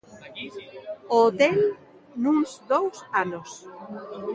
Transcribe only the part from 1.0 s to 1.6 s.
O hotel,